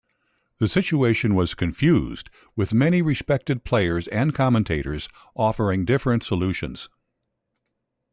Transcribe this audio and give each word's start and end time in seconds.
The 0.57 0.67
situation 0.67 1.35
was 1.35 1.53
confused, 1.53 2.31
with 2.55 2.73
many 2.73 3.03
respected 3.03 3.63
players 3.63 4.07
and 4.07 4.33
commentators 4.33 5.07
offering 5.35 5.85
different 5.85 6.23
solutions. 6.23 6.89